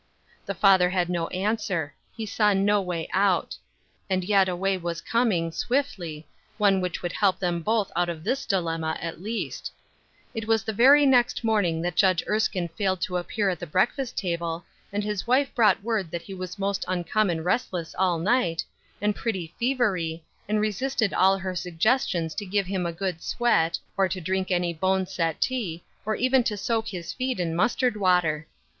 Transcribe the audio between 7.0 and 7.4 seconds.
would help